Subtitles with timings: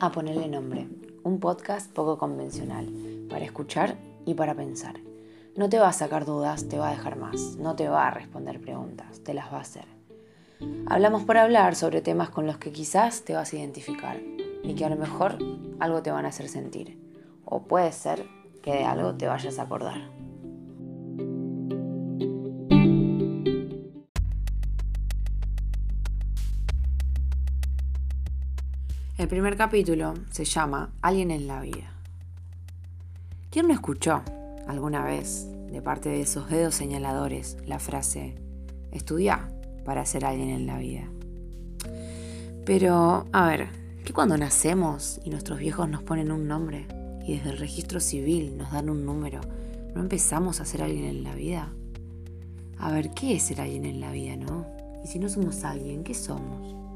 [0.00, 0.88] A Ponerle Nombre,
[1.22, 2.92] un podcast poco convencional,
[3.30, 3.96] para escuchar
[4.26, 4.96] y para pensar.
[5.54, 8.10] No te va a sacar dudas, te va a dejar más, no te va a
[8.10, 9.84] responder preguntas, te las va a hacer.
[10.88, 14.20] Hablamos por hablar sobre temas con los que quizás te vas a identificar
[14.64, 15.38] y que a lo mejor
[15.78, 16.98] algo te van a hacer sentir.
[17.44, 18.26] O puede ser
[18.62, 20.17] que de algo te vayas a acordar.
[29.18, 31.92] El primer capítulo se llama Alguien en la vida.
[33.50, 34.22] ¿Quién no escuchó
[34.68, 38.36] alguna vez de parte de esos dedos señaladores la frase
[38.92, 39.50] estudia
[39.84, 41.10] para ser alguien en la vida?
[42.64, 43.70] Pero, a ver,
[44.04, 46.86] ¿qué cuando nacemos y nuestros viejos nos ponen un nombre
[47.26, 49.40] y desde el registro civil nos dan un número,
[49.96, 51.72] no empezamos a ser alguien en la vida?
[52.78, 54.64] A ver, ¿qué es ser alguien en la vida, no?
[55.02, 56.87] Y si no somos alguien, ¿qué somos?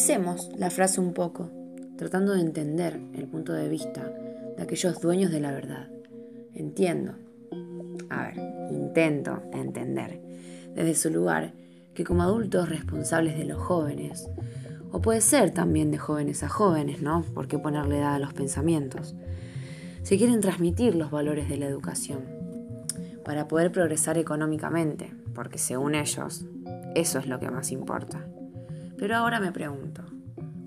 [0.00, 1.50] Analicemos la frase un poco,
[1.98, 4.10] tratando de entender el punto de vista
[4.56, 5.90] de aquellos dueños de la verdad.
[6.54, 7.12] Entiendo,
[8.08, 8.38] a ver,
[8.70, 10.18] intento entender
[10.74, 11.52] desde su lugar
[11.92, 14.26] que como adultos responsables de los jóvenes,
[14.90, 17.22] o puede ser también de jóvenes a jóvenes, ¿no?
[17.34, 19.14] ¿Por qué ponerle edad a los pensamientos?
[20.02, 22.20] Se quieren transmitir los valores de la educación
[23.22, 26.46] para poder progresar económicamente, porque según ellos,
[26.94, 28.26] eso es lo que más importa.
[29.00, 30.02] Pero ahora me pregunto,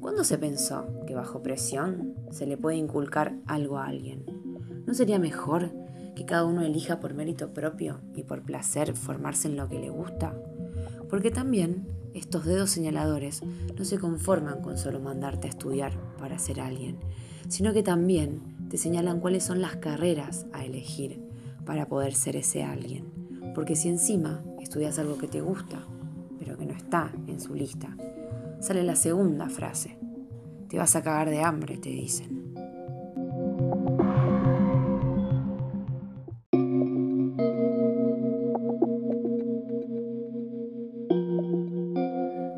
[0.01, 4.25] ¿cuándo se pensó que bajo presión se le puede inculcar algo a alguien?
[4.87, 5.69] ¿No sería mejor
[6.15, 9.91] que cada uno elija por mérito propio y por placer formarse en lo que le
[9.91, 10.35] gusta?
[11.11, 13.43] Porque también estos dedos señaladores
[13.77, 16.97] no se conforman con solo mandarte a estudiar para ser alguien,
[17.49, 21.21] sino que también te señalan cuáles son las carreras a elegir
[21.67, 23.11] para poder ser ese alguien.
[23.53, 25.85] Porque si encima estudias algo que te gusta,
[26.39, 27.95] pero que no está en su lista,
[28.63, 29.97] sale la segunda frase.
[30.69, 32.53] Te vas a cagar de hambre, te dicen.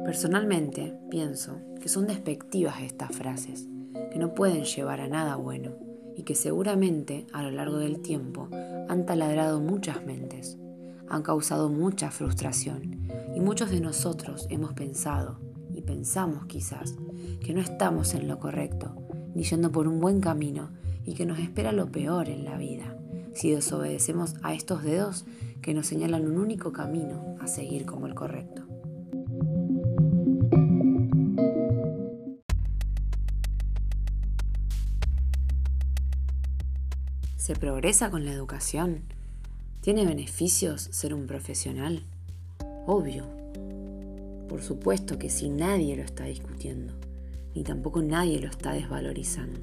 [0.05, 3.67] Personalmente pienso que son despectivas estas frases,
[4.11, 5.71] que no pueden llevar a nada bueno
[6.15, 8.47] y que seguramente a lo largo del tiempo
[8.87, 10.59] han taladrado muchas mentes,
[11.09, 15.44] han causado mucha frustración y muchos de nosotros hemos pensado
[15.85, 16.95] pensamos quizás
[17.43, 18.95] que no estamos en lo correcto,
[19.33, 20.71] ni yendo por un buen camino
[21.05, 22.97] y que nos espera lo peor en la vida,
[23.33, 25.25] si desobedecemos a estos dedos
[25.61, 28.63] que nos señalan un único camino a seguir como el correcto.
[37.37, 39.03] ¿Se progresa con la educación?
[39.81, 42.01] ¿Tiene beneficios ser un profesional?
[42.87, 43.34] Obvio,
[44.47, 46.93] por supuesto que sí, nadie lo está discutiendo,
[47.53, 49.61] ni tampoco nadie lo está desvalorizando.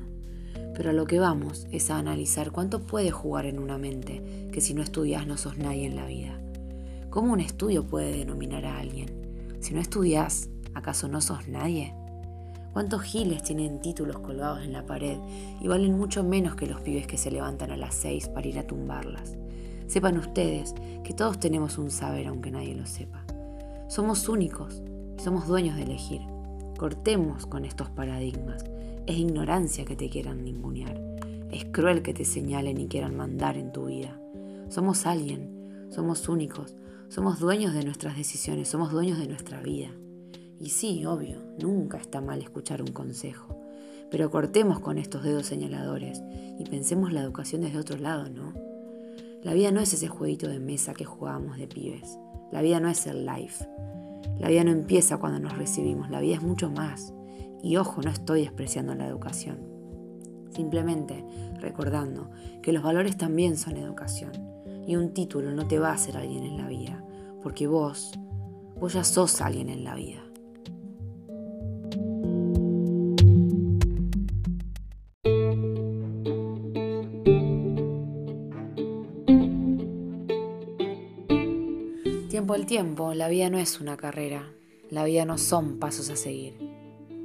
[0.75, 4.60] Pero a lo que vamos es a analizar cuánto puede jugar en una mente que
[4.60, 6.38] si no estudias no sos nadie en la vida.
[7.10, 9.10] ¿Cómo un estudio puede denominar a alguien?
[9.60, 11.94] Si no estudias, ¿acaso no sos nadie?
[12.72, 15.19] ¿Cuántos giles tienen títulos colgados en la pared
[15.60, 18.59] y valen mucho menos que los pibes que se levantan a las seis para ir
[18.59, 19.37] a tumbarlas?
[19.88, 23.22] Sepan ustedes que todos tenemos un saber aunque nadie lo sepa.
[23.92, 24.82] Somos únicos
[25.19, 26.22] y somos dueños de elegir.
[26.78, 28.64] Cortemos con estos paradigmas.
[29.06, 30.98] Es ignorancia que te quieran ningunear.
[31.50, 34.19] Es cruel que te señalen y quieran mandar en tu vida.
[34.70, 36.75] Somos alguien, somos únicos,
[37.10, 39.91] somos dueños de nuestras decisiones, somos dueños de nuestra vida.
[40.59, 43.59] Y sí, obvio, nunca está mal escuchar un consejo.
[44.10, 46.22] Pero cortemos con estos dedos señaladores
[46.59, 48.54] y pensemos la educación desde otro lado, ¿no?
[49.42, 52.16] La vida no es ese jueguito de mesa que jugábamos de pibes.
[52.52, 53.66] La vida no es el life.
[54.38, 57.14] La vida no empieza cuando nos recibimos, la vida es mucho más.
[57.62, 59.59] Y ojo, no estoy despreciando la educación.
[60.50, 61.24] Simplemente
[61.60, 62.30] recordando
[62.60, 64.32] que los valores también son educación.
[64.86, 67.03] Y un título no te va a hacer alguien en la vida,
[67.42, 68.12] porque vos,
[68.78, 70.22] vos ya sos alguien en la vida.
[82.32, 84.50] Tiempo al tiempo, la vida no es una carrera,
[84.88, 86.54] la vida no son pasos a seguir.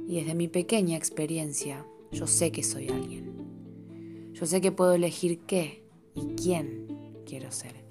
[0.06, 4.34] Y desde mi pequeña experiencia, yo sé que soy alguien.
[4.34, 5.82] Yo sé que puedo elegir qué
[6.14, 7.86] y quién quiero ser.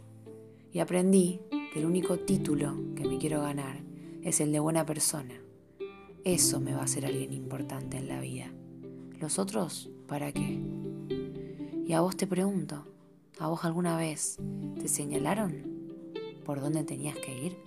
[0.71, 1.39] Y aprendí
[1.73, 3.79] que el único título que me quiero ganar
[4.21, 5.41] es el de buena persona.
[6.23, 8.53] Eso me va a hacer alguien importante en la vida.
[9.19, 10.59] ¿Los otros para qué?
[11.83, 12.85] Y a vos te pregunto,
[13.39, 14.39] ¿A vos alguna vez
[14.79, 15.76] te señalaron
[16.47, 17.57] por dónde tenías que ir?